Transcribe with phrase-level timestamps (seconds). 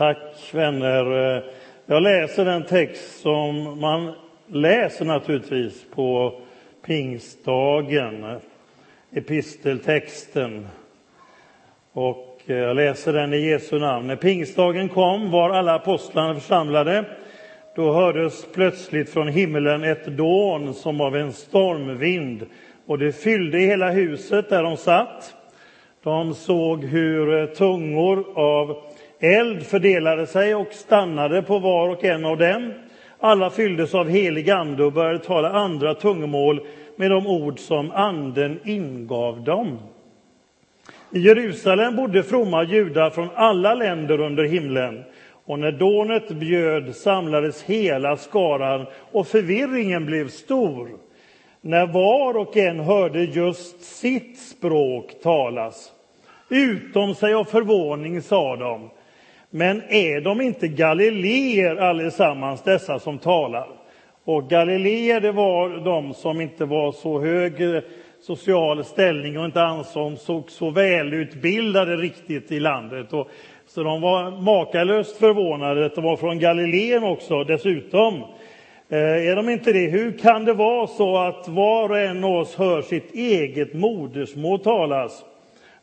[0.00, 1.44] Tack vänner.
[1.86, 4.12] Jag läser den text som man
[4.46, 6.40] läser naturligtvis på
[6.86, 8.40] pingstdagen,
[9.12, 10.68] episteltexten.
[11.92, 14.06] Och eh, jag läser den i Jesu namn.
[14.06, 17.04] När pingstdagen kom var alla apostlarna församlade.
[17.76, 22.46] Då hördes plötsligt från himmelen ett dån som av en stormvind
[22.86, 25.34] och det fyllde hela huset där de satt.
[26.02, 28.89] De såg hur tungor av
[29.20, 32.72] eld fördelade sig och stannade på var och en av dem.
[33.18, 36.60] Alla fylldes av helig ande och började tala andra tungomål
[36.96, 39.78] med de ord som anden ingav dem.
[41.12, 45.04] I Jerusalem bodde fromma judar från alla länder under himlen.
[45.44, 50.88] Och när dånet bjöd samlades hela skaran och förvirringen blev stor.
[51.60, 55.92] När var och en hörde just sitt språk talas.
[56.48, 58.90] Utom sig av förvåning sa de,
[59.50, 63.68] men är de inte galileer allesammans, dessa som talar?
[64.24, 67.82] Och galileer, det var de som inte var så hög
[68.20, 73.12] social ställning och inte ansågs så välutbildade riktigt i landet.
[73.12, 73.28] Och,
[73.66, 78.14] så de var makalöst förvånade att de var från Galileen också dessutom.
[78.88, 79.90] Eh, är de inte det?
[79.90, 84.60] Hur kan det vara så att var och en av oss hör sitt eget modersmål
[84.60, 85.24] talas?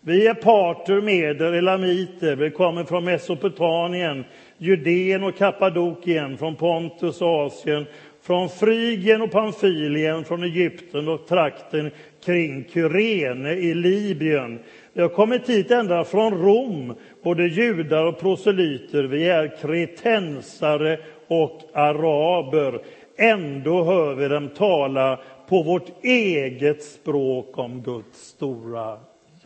[0.01, 2.35] Vi är parter, meder, elamiter.
[2.35, 4.25] Vi kommer från Mesopotamien,
[4.57, 7.85] Judeen och Kappadokien, från Pontus och Asien,
[8.21, 11.91] från Frygien och Pamfylien, från Egypten och trakten
[12.25, 14.59] kring Kyrene i Libyen.
[14.93, 19.03] Vi har kommit hit ända från Rom, både judar och proselyter.
[19.03, 22.81] Vi är kretensare och araber.
[23.17, 28.97] Ändå hör vi dem tala på vårt eget språk om Guds stora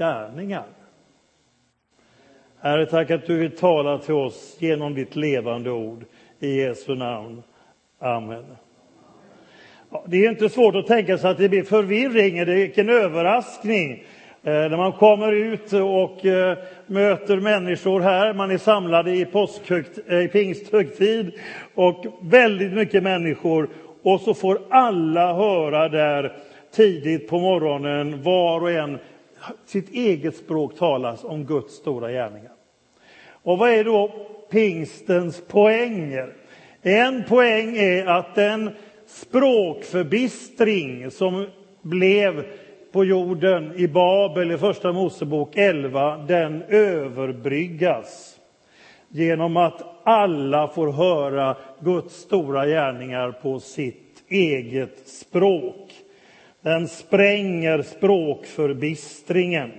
[0.01, 0.65] gärningar.
[2.59, 6.05] Herre, tack att du vill tala till oss genom ditt levande ord.
[6.39, 7.43] I Jesu namn.
[7.99, 8.45] Amen.
[9.91, 13.91] Ja, det är inte svårt att tänka sig att det blir förvirring, vilken överraskning
[14.43, 16.57] eh, när man kommer ut och eh,
[16.87, 18.33] möter människor här.
[18.33, 19.27] Man är samlade i,
[20.07, 21.31] eh, i pingsthögtid
[21.75, 23.69] och väldigt mycket människor.
[24.03, 26.37] Och så får alla höra där
[26.75, 28.99] tidigt på morgonen, var och en
[29.65, 32.51] sitt eget språk talas om Guds stora gärningar.
[33.43, 34.11] Och vad är då
[34.51, 36.33] pingstens poänger?
[36.81, 38.69] En poäng är att den
[39.05, 41.47] språkförbistring som
[41.81, 42.45] blev
[42.91, 48.39] på jorden i Babel i Första Mosebok 11, den överbryggas
[49.09, 55.90] genom att alla får höra Guds stora gärningar på sitt eget språk.
[56.63, 59.71] Den spränger språkförbistringen.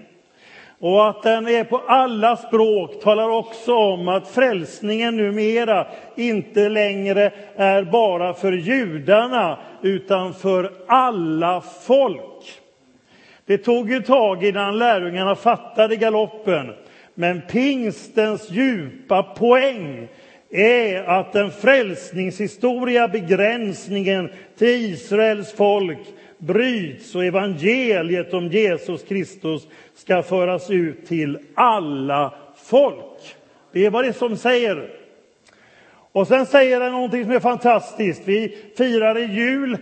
[0.79, 7.33] Och att den är på alla språk talar också om att frälsningen numera inte längre
[7.57, 12.61] är bara för judarna utan för alla folk.
[13.47, 16.73] Det tog ju tag innan lärjungarna fattade galoppen.
[17.15, 20.09] Men pingstens djupa poäng
[20.51, 25.99] är att den frälsningshistoria begränsningen till Israels folk
[26.43, 33.37] bryts och evangeliet om Jesus Kristus ska föras ut till alla folk.
[33.73, 34.91] Det är vad det är som säger.
[36.13, 38.23] Och sen säger han någonting som är fantastiskt.
[38.25, 39.79] Vi firar i jul.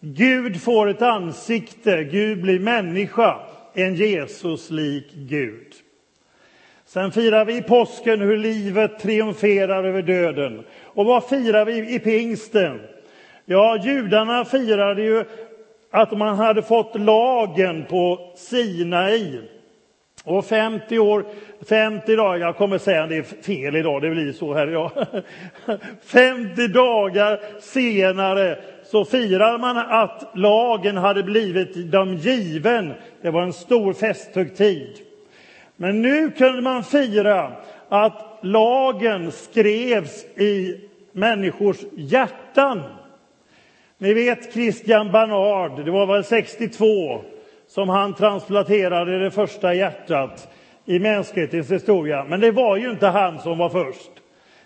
[0.00, 3.38] Gud får ett ansikte, Gud blir människa,
[3.74, 5.72] en Jesus-lik Gud.
[6.86, 10.64] Sen firar vi i påsken hur livet triumferar över döden.
[10.82, 12.80] Och vad firar vi i pingsten?
[13.44, 15.24] Ja, judarna firade ju
[15.90, 19.40] att man hade fått lagen på Sinai.
[20.24, 21.24] Och 50 år,
[21.68, 24.90] 50 dagar, jag kommer säga det är fel idag, det blir så här idag.
[26.04, 32.92] 50 dagar senare så firar man att lagen hade blivit dem given.
[33.22, 34.98] Det var en stor festhögtid.
[35.76, 37.52] Men nu kunde man fira
[37.88, 40.80] att lagen skrevs i
[41.12, 42.82] människors hjärtan.
[43.98, 47.20] Ni vet Christian Barnard, det var väl 62
[47.68, 50.48] som han transplanterade det första hjärtat
[50.84, 52.24] i mänsklighetens historia.
[52.28, 54.10] Men det var ju inte han som var först,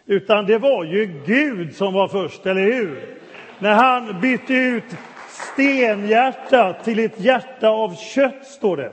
[0.06, 3.16] utan det var ju Gud som var först, eller hur?
[3.58, 4.84] När han bytte ut
[5.28, 8.92] stenhjärtat till ett hjärta av kött, står det.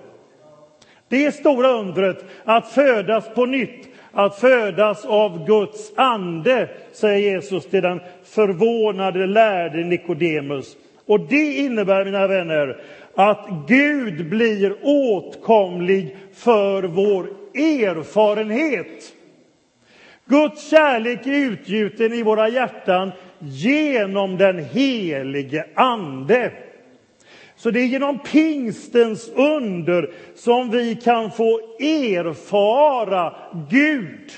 [1.10, 7.65] Det är stora undret att födas på nytt att födas av Guds ande, säger Jesus
[7.65, 10.77] till den förvånade lärde Nikodemus.
[11.05, 12.81] Och det innebär, mina vänner,
[13.15, 19.13] att Gud blir åtkomlig för vår erfarenhet.
[20.25, 26.51] Guds kärlek är utgjuten i våra hjärtan genom den helige Ande.
[27.57, 33.33] Så det är genom pingstens under som vi kan få erfara
[33.69, 34.31] Gud.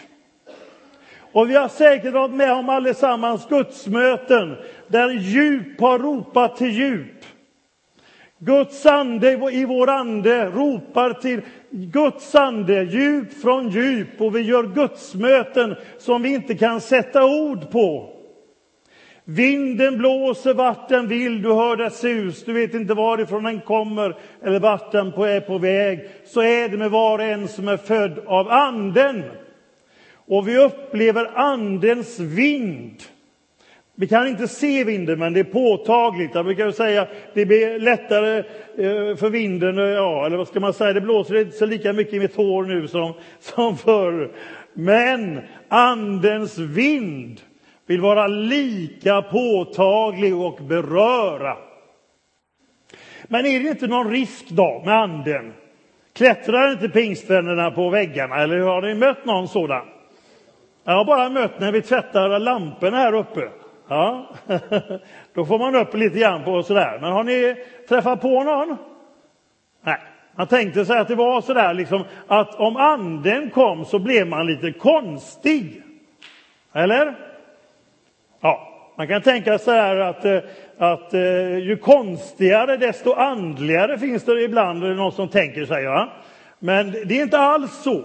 [1.32, 4.56] Och vi har säkert varit med om allesammans gudsmöten
[4.88, 7.26] där djup har ropat till djup.
[8.40, 14.64] Guds ande i vår ande ropar till Guds ande djup från djup och vi gör
[14.64, 18.19] gudsmöten som vi inte kan sätta ord på.
[19.32, 24.16] Vinden blåser vart den vill, du hör dess sus, du vet inte varifrån den kommer
[24.44, 26.10] eller vart den är på väg.
[26.26, 29.24] Så är det med var och en som är född av Anden.
[30.28, 33.04] Och vi upplever Andens vind.
[33.96, 36.36] Vi kan inte se vinden, men det är påtagligt.
[36.36, 40.74] Jag brukar säga det blir lättare eh, för vinden, eh, ja, eller vad ska man
[40.74, 44.32] säga, det blåser inte så lika mycket i mitt hår nu som, som förr.
[44.74, 47.42] Men Andens vind
[47.90, 51.58] vill vara lika påtaglig och beröra.
[53.24, 55.54] Men är det inte någon risk då med anden?
[56.14, 59.86] Klättrar inte pingstvännerna på väggarna eller har ni mött någon sådan?
[60.84, 63.50] Jag har bara mött när vi tvättar lamporna här uppe.
[63.88, 64.30] Ja,
[65.34, 67.00] då får man upp lite grann på sådär.
[67.02, 67.56] Men har ni
[67.88, 68.78] träffat på någon?
[69.82, 70.00] Nej,
[70.36, 74.46] man tänkte sig att det var sådär liksom att om anden kom så blev man
[74.46, 75.82] lite konstig.
[76.74, 77.29] Eller?
[78.42, 80.40] Ja, man kan tänka så här att, eh,
[80.78, 85.84] att eh, ju konstigare desto andligare finns det ibland, det någon som tänker sig.
[85.84, 86.10] Ja?
[86.60, 88.04] Men det är inte alls så.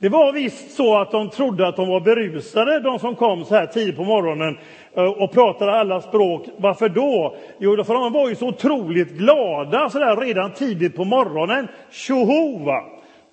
[0.00, 3.54] Det var visst så att de trodde att de var berusade, de som kom så
[3.54, 4.58] här tidigt på morgonen
[4.94, 6.46] eh, och pratade alla språk.
[6.56, 7.36] Varför då?
[7.58, 11.68] Jo, för de var ju så otroligt glada så där redan tidigt på morgonen.
[11.90, 12.70] Tjoho!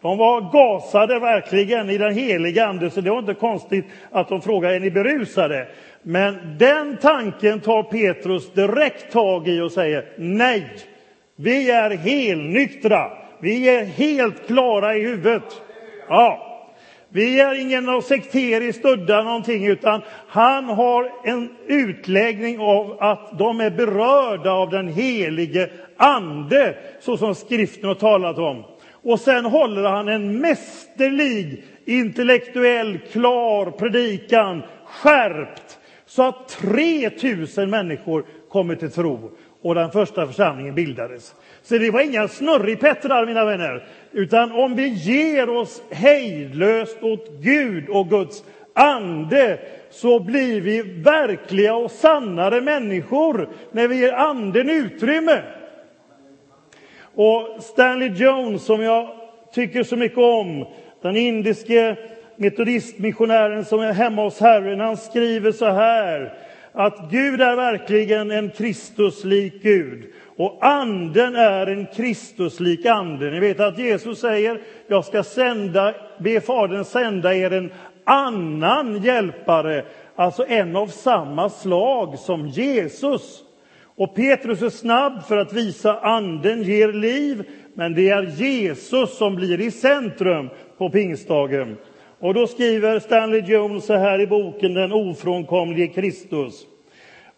[0.01, 4.41] De var gasade verkligen i den heliga ande, så det var inte konstigt att de
[4.41, 5.67] frågade är ni berusade.
[6.07, 10.67] Men den tanken tar Petrus direkt tag i och säger nej,
[11.35, 13.11] vi är helnyktra.
[13.39, 15.61] Vi är helt klara i huvudet.
[16.09, 16.61] Ja,
[17.09, 19.23] vi är ingen sekteriskt stödda.
[19.23, 26.75] någonting, utan han har en utläggning av att de är berörda av den helige ande,
[27.01, 28.63] så som skriften har talat om.
[29.03, 35.79] Och sen håller han en mästerlig, intellektuell, klar predikan, skärpt,
[36.15, 39.31] så att 3000 människor kommer till tro
[39.61, 41.35] och den första församlingen bildades.
[41.61, 47.89] Så det var inga snurrigpettrar, mina vänner, utan om vi ger oss hejdlöst åt Gud
[47.89, 49.59] och Guds ande
[49.89, 55.41] så blir vi verkliga och sannare människor när vi ger anden utrymme.
[57.15, 59.09] Och Stanley Jones, som jag
[59.53, 60.65] tycker så mycket om,
[61.01, 61.97] den indiske
[62.37, 66.33] metodistmissionären som är hemma hos Herren, han skriver så här
[66.71, 70.03] att Gud är verkligen en Kristuslik Gud
[70.37, 73.31] och anden är en Kristuslik ande.
[73.31, 77.71] Ni vet att Jesus säger, jag ska sända, be Fadern sända er en
[78.03, 79.85] annan hjälpare,
[80.15, 83.41] alltså en av samma slag som Jesus.
[83.95, 87.43] Och Petrus är snabb för att visa anden ger liv,
[87.73, 91.77] men det är Jesus som blir i centrum på pingstdagen.
[92.25, 96.67] Och då skriver Stanley Jones så här i boken Den ofrånkomlige Kristus.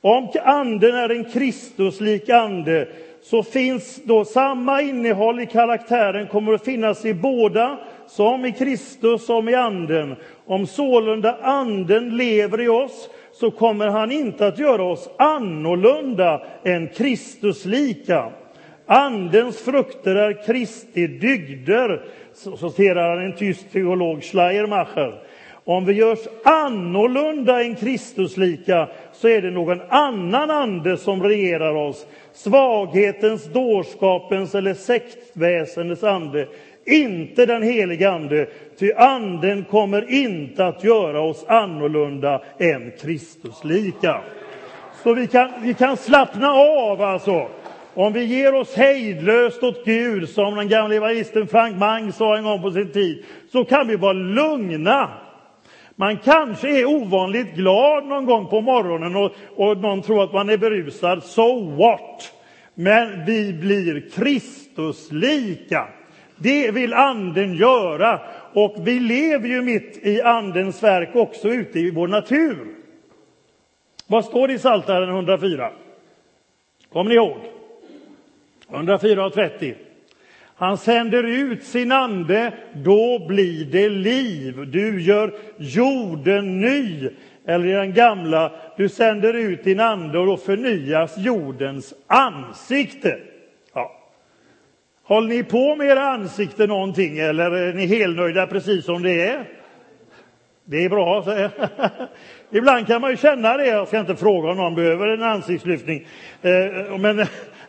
[0.02, 2.88] Om anden är en Kristuslik ande
[3.22, 7.78] så finns då samma innehåll i karaktären kommer att finnas i båda,
[8.08, 10.16] som i Kristus, som i anden.
[10.46, 16.88] Om sålunda anden lever i oss så kommer han inte att göra oss annorlunda än
[16.88, 18.32] Kristuslika.
[18.88, 22.02] Andens frukter är Kristi dygder,
[22.34, 25.22] så citerar en tysk teolog, Schleiermacher.
[25.66, 32.08] Om vi görs annorlunda än Kristuslika så är det någon annan ande som regerar oss.
[32.34, 36.48] Svaghetens, dårskapens eller sektväsendets ande.
[36.86, 38.48] Inte den helige Ande,
[38.80, 44.22] ty Anden kommer inte att göra oss annorlunda än Kristuslika.
[45.04, 47.48] Så vi kan, vi kan slappna av alltså.
[47.98, 52.44] Om vi ger oss hejdlöst åt Gud, som den gamle evangelisten Frank Mang sa en
[52.44, 55.10] gång på sin tid, så kan vi vara lugna.
[55.96, 60.50] Man kanske är ovanligt glad någon gång på morgonen och, och någon tror att man
[60.50, 61.24] är berusad.
[61.24, 62.34] So what?
[62.74, 65.88] Men vi blir Kristuslika.
[66.36, 68.22] Det vill Anden göra.
[68.54, 72.76] Och vi lever ju mitt i Andens verk också ute i vår natur.
[74.08, 75.72] Vad står det i Psaltaren 104?
[76.92, 77.57] Kommer ni ihåg?
[78.72, 79.76] 104 30.
[80.56, 84.68] Han sänder ut sin ande, då blir det liv.
[84.72, 87.10] Du gör jorden ny.
[87.46, 93.18] Eller i den gamla, du sänder ut din ande och då förnyas jordens ansikte.
[93.74, 93.92] Ja.
[95.04, 99.46] Håller ni på med era ansikten någonting eller är ni helnöjda precis som det är?
[100.66, 101.52] Det är bra, säger
[102.52, 103.66] Ibland kan man ju känna det.
[103.66, 106.08] Jag ska inte fråga om någon behöver en ansiktslyftning.
[106.42, 107.26] Eh, men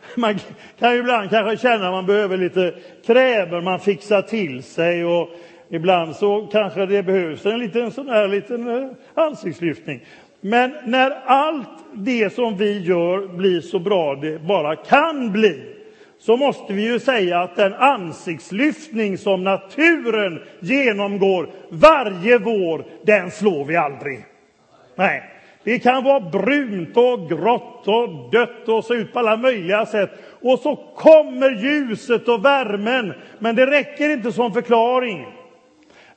[0.15, 0.39] man
[0.79, 2.73] kan ju ibland kanske känna att man behöver lite
[3.05, 5.05] krämer man fixar till sig.
[5.05, 5.29] Och
[5.69, 10.05] ibland så kanske det behövs en liten sån här liten eh, ansiktslyftning.
[10.41, 15.75] Men när allt det som vi gör blir så bra det bara kan bli
[16.19, 23.65] så måste vi ju säga att den ansiktslyftning som naturen genomgår varje vår, den slår
[23.65, 24.25] vi aldrig.
[24.95, 25.23] Nej,
[25.69, 30.09] det kan vara brunt och grått och dött och se ut på alla möjliga sätt.
[30.41, 35.25] Och så kommer ljuset och värmen, men det räcker inte som förklaring.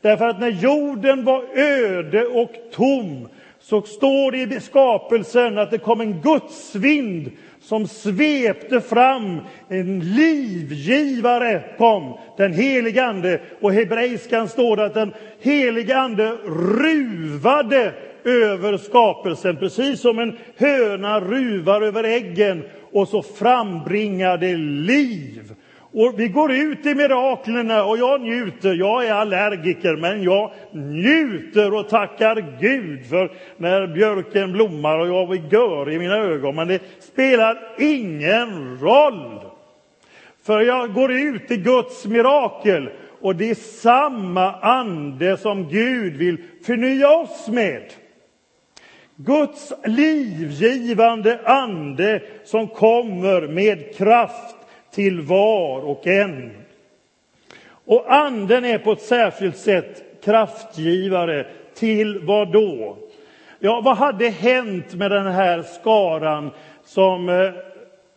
[0.01, 3.29] Därför att när jorden var öde och tom
[3.61, 7.31] så står det i skapelsen att det kom en gudsvind
[7.61, 9.41] som svepte fram.
[9.69, 13.41] En livgivare kom, den helige Ande.
[13.61, 17.93] Och hebreiskan står det att den helige Ande ruvade
[18.25, 22.63] över skapelsen, precis som en höna ruvar över äggen
[22.93, 25.55] och så frambringar det liv.
[25.95, 28.75] Och vi går ut i miraklerna och jag njuter.
[28.75, 35.29] Jag är allergiker, men jag njuter och tackar Gud för när björken blommar och jag
[35.29, 36.55] blir gör i mina ögon.
[36.55, 39.41] Men det spelar ingen roll.
[40.47, 46.37] För jag går ut i Guds mirakel och det är samma ande som Gud vill
[46.67, 47.83] förnya oss med.
[49.25, 54.57] Guds livgivande ande som kommer med kraft
[54.91, 56.57] till var och en.
[57.85, 62.97] Och anden är på ett särskilt sätt kraftgivare till vad då?
[63.59, 66.51] Ja, vad hade hänt med den här skaran
[66.85, 67.53] som eh,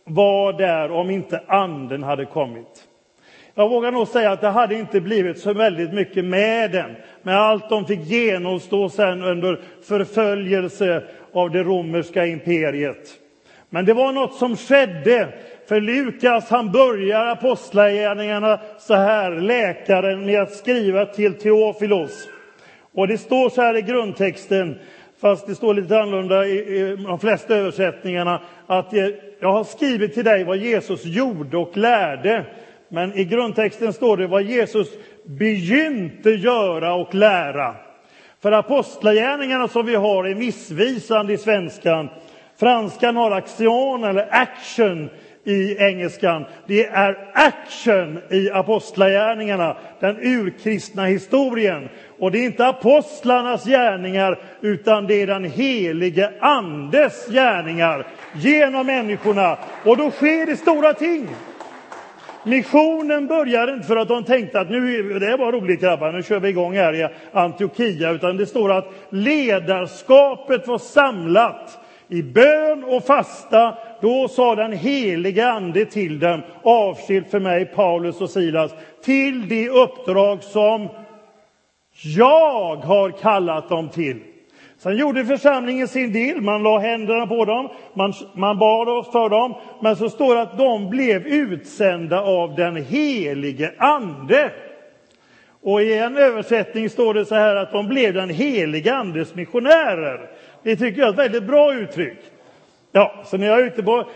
[0.04, 2.85] var där om inte anden hade kommit?
[3.58, 7.36] Jag vågar nog säga att det hade inte blivit så väldigt mycket med den, med
[7.36, 13.10] allt de fick genomstå sen under förföljelse av det romerska imperiet.
[13.70, 15.28] Men det var något som skedde,
[15.68, 22.28] för Lukas han börjar apostlagärningarna så här, läkaren, med att skriva till Teofilos.
[22.94, 24.78] Och det står så här i grundtexten,
[25.20, 29.06] fast det står lite annorlunda i, i de flesta översättningarna, att eh,
[29.40, 32.44] jag har skrivit till dig vad Jesus gjorde och lärde.
[32.88, 34.88] Men i grundtexten står det vad Jesus
[35.24, 37.74] begynte göra och lära.
[38.42, 42.08] För apostlagärningarna som vi har är missvisande i svenskan.
[42.58, 45.10] Franskan har action eller action
[45.44, 46.44] i engelskan.
[46.66, 51.88] Det är action i apostlagärningarna, den urkristna historien.
[52.18, 59.58] Och det är inte apostlarnas gärningar, utan det är den helige Andes gärningar genom människorna.
[59.84, 61.28] Och då sker det stora ting.
[62.46, 66.40] Missionen började inte för att de tänkte att nu, det var roligt grabbar, nu kör
[66.40, 73.04] vi igång här i Antiochia, utan det står att ledarskapet var samlat i bön och
[73.04, 73.78] fasta.
[74.00, 78.74] Då sa den helige ande till dem, avskilt för mig, Paulus och Silas,
[79.04, 80.88] till det uppdrag som
[82.02, 84.20] jag har kallat dem till.
[84.78, 89.54] Sen gjorde församlingen sin del, man la händerna på dem, man, man bad för dem,
[89.82, 94.50] men så står det att de blev utsända av den helige Ande.
[95.62, 100.30] Och i en översättning står det så här att de blev den helige Andes missionärer.
[100.62, 102.18] Det tycker jag är ett väldigt bra uttryck.
[102.92, 104.08] Ja, så när jag är ute på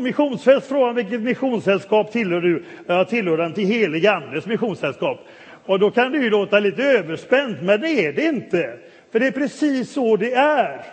[0.00, 2.64] missionsfält frågar vilket missionssällskap tillhör du?
[2.86, 5.18] Jag tillhör den till helig Andes missionssällskap.
[5.66, 8.78] Och då kan det ju låta lite överspänt, men det är det inte.
[9.16, 10.84] För det är precis så det är.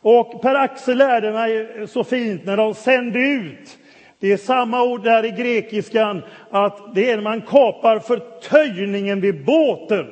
[0.00, 3.78] Och Per-Axel lärde mig så fint när de sände ut.
[4.18, 9.44] Det är samma ord där i grekiskan, att det är när man kapar förtöjningen vid
[9.44, 10.06] båten.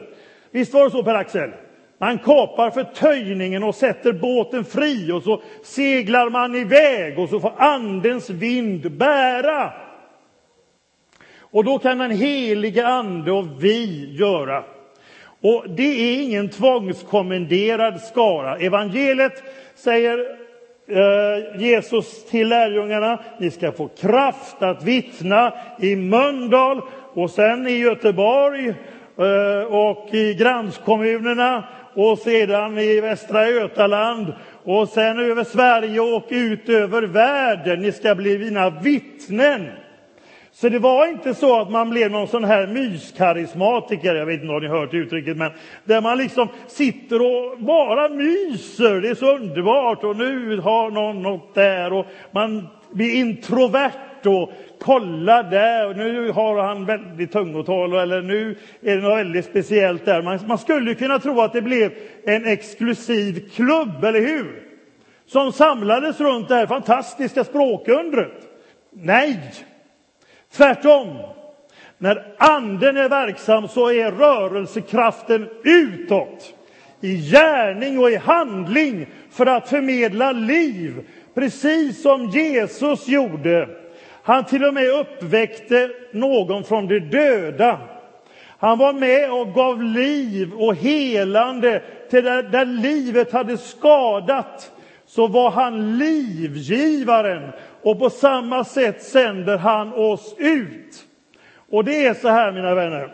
[0.50, 1.50] Visst var det så Per-Axel?
[1.98, 7.52] Man kapar förtöjningen och sätter båten fri och så seglar man iväg och så får
[7.56, 9.72] andens vind bära.
[11.38, 14.64] Och då kan den helige ande och vi göra.
[15.42, 18.56] Och det är ingen tvångskommenderad skara.
[18.56, 19.42] Evangeliet
[19.74, 20.18] säger
[20.88, 26.80] eh, Jesus till lärjungarna, ni ska få kraft att vittna i Mölndal
[27.14, 34.32] och sen i Göteborg eh, och i grannkommunerna och sedan i Västra Götaland
[34.64, 37.80] och sen över Sverige och ut över världen.
[37.80, 39.68] Ni ska bli mina vittnen.
[40.54, 44.52] Så det var inte så att man blev någon sån här myskarismatiker, jag vet inte
[44.52, 45.50] om ni har hört uttrycket, men
[45.84, 51.22] där man liksom sitter och bara myser, det är så underbart och nu har någon
[51.22, 57.92] något där och man blir introvert och kollar där och nu har han väldigt tungotal
[57.92, 60.22] eller nu är det något väldigt speciellt där.
[60.22, 61.92] Man, man skulle kunna tro att det blev
[62.24, 64.62] en exklusiv klubb, eller hur?
[65.26, 68.48] Som samlades runt det här fantastiska språkundret.
[68.90, 69.38] Nej!
[70.56, 71.16] Tvärtom.
[71.98, 76.54] När anden är verksam så är rörelsekraften utåt.
[77.00, 81.06] I gärning och i handling för att förmedla liv.
[81.34, 83.68] Precis som Jesus gjorde.
[84.22, 87.78] Han till och med uppväckte någon från de döda.
[88.58, 94.72] Han var med och gav liv och helande till där, där livet hade skadat.
[95.06, 101.04] Så var han livgivaren och på samma sätt sänder han oss ut.
[101.70, 103.08] Och det är så här, mina vänner,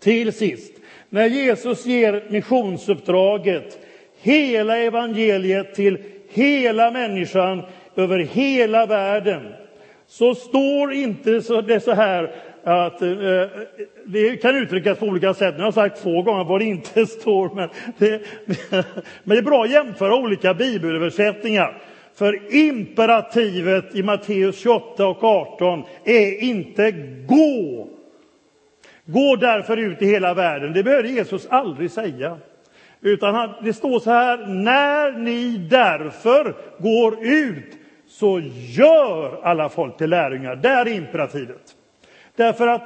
[0.00, 0.72] till sist,
[1.08, 3.78] när Jesus ger missionsuppdraget,
[4.20, 7.62] hela evangeliet till hela människan
[7.96, 9.52] över hela världen,
[10.06, 11.30] så står inte
[11.66, 13.08] det så här att eh,
[14.04, 15.54] det kan uttryckas på olika sätt.
[15.54, 18.22] Nu har jag sagt två gånger vad det inte står, men det,
[19.22, 21.82] men det är bra att jämföra olika bibelöversättningar.
[22.14, 26.90] För imperativet i Matteus 28 och 18 är inte
[27.26, 27.88] gå.
[29.04, 30.72] Gå därför ut i hela världen.
[30.72, 32.38] Det behövde Jesus aldrig säga.
[33.00, 39.96] Utan han, det står så här, när ni därför går ut så gör alla folk
[39.96, 40.56] till lärjungar.
[40.56, 41.76] Där är imperativet.
[42.36, 42.82] Därför att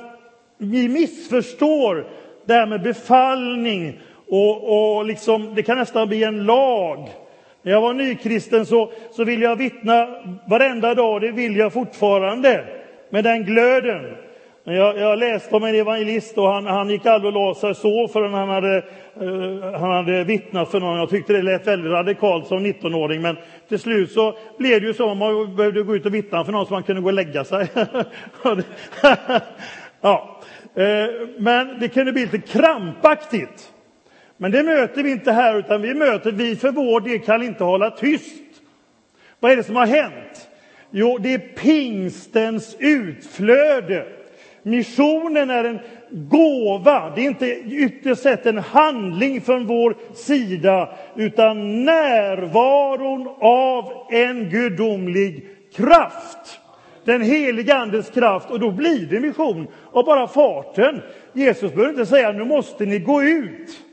[0.59, 2.07] vi missförstår
[2.47, 7.09] det här med befallning och, och liksom, det kan nästan bli en lag.
[7.64, 10.09] När jag var nykristen så, så ville jag vittna
[10.47, 12.64] varenda dag, det vill jag fortfarande,
[13.11, 14.16] med den glöden.
[14.64, 18.09] Jag, jag läste om en evangelist och han, han gick aldrig och la sig så
[18.09, 18.85] förrän han hade,
[19.23, 20.99] uh, han hade vittnat för någon.
[20.99, 23.37] Jag tyckte det lät väldigt radikalt som 19-åring, men
[23.68, 26.53] till slut så blev det ju så att man behövde gå ut och vittna för
[26.53, 27.68] någon så man kunde gå och lägga sig.
[30.00, 30.40] ja.
[30.79, 33.73] Uh, men det kunde bli lite krampaktigt.
[34.37, 37.64] Men det möter vi inte här, utan vi möter, vi för vår del kan inte
[37.64, 38.42] hålla tyst.
[39.40, 40.49] Vad är det som har hänt?
[40.90, 44.07] Jo, det är pingstens utflöde.
[44.62, 45.79] Missionen är en
[46.11, 54.51] gåva, det är inte ytterst sett en handling från vår sida, utan närvaron av en
[54.51, 56.61] gudomlig kraft.
[57.05, 61.03] Den heliga Andes kraft, och då blir det mission av bara farten.
[61.33, 63.84] Jesus behöver inte säga nu måste ni gå ut.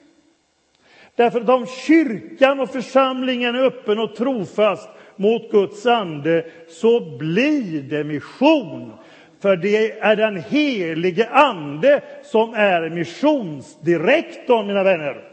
[1.21, 7.81] Därför att om kyrkan och församlingen är öppen och trofast mot Guds ande så blir
[7.81, 8.93] det mission.
[9.41, 15.23] För det är den helige ande som är missionsdirektorn, mina vänner.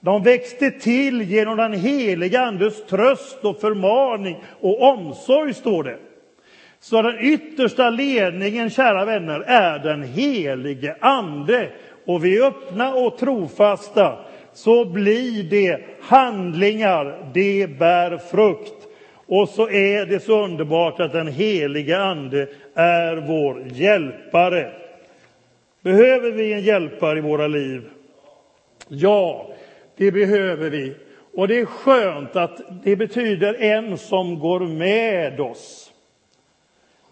[0.00, 5.98] De växte till genom den helige Andes tröst och förmaning och omsorg, står det.
[6.80, 11.70] Så den yttersta ledningen, kära vänner, är den helige Ande.
[12.06, 14.18] Och vi är öppna och trofasta
[14.54, 18.88] så blir det handlingar, det bär frukt.
[19.26, 24.72] Och så är det så underbart att den heliga Ande är vår hjälpare.
[25.82, 27.82] Behöver vi en hjälpare i våra liv?
[28.88, 29.50] Ja,
[29.96, 30.94] det behöver vi.
[31.34, 35.91] Och det är skönt att det betyder en som går med oss.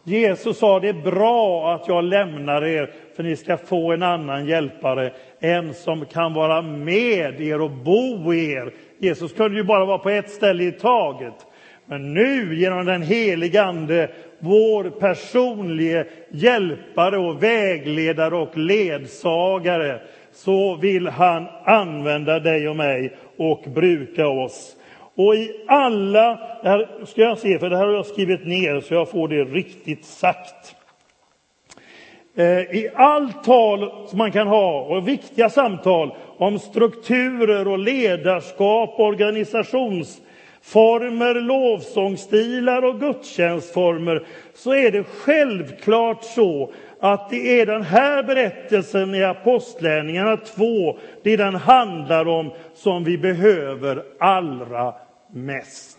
[0.05, 4.47] Jesus sa det är bra att jag lämnar er för ni ska få en annan
[4.47, 8.73] hjälpare, en som kan vara med er och bo i er.
[8.99, 11.47] Jesus kunde ju bara vara på ett ställe i taget.
[11.87, 20.01] Men nu genom den helige Ande, vår personlige hjälpare och vägledare och ledsagare,
[20.33, 24.77] så vill han använda dig och mig och bruka oss.
[25.21, 28.81] Och i alla, det här ska jag se, för det här har jag skrivit ner
[28.81, 30.75] så jag får det riktigt sagt.
[32.37, 38.95] Eh, I allt tal som man kan ha, och viktiga samtal om strukturer och ledarskap,
[38.99, 49.15] organisationsformer, lovsångsstilar och gudstjänstformer, så är det självklart så att det är den här berättelsen
[49.15, 54.95] i Apostlärningarna 2, det den handlar om, som vi behöver allra
[55.33, 55.99] mest.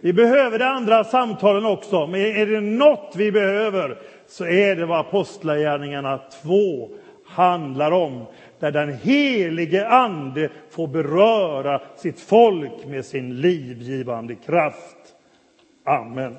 [0.00, 4.86] Vi behöver de andra samtalen också, men är det något vi behöver så är det
[4.86, 6.88] vad Apostlagärningarna 2
[7.26, 8.24] handlar om.
[8.58, 14.96] Där den helige Ande får beröra sitt folk med sin livgivande kraft.
[15.84, 16.36] Amen.